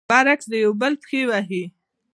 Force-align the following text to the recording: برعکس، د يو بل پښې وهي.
برعکس، 0.09 0.45
د 0.51 0.53
يو 0.63 0.71
بل 0.81 0.93
پښې 1.03 1.21
وهي. 1.29 1.63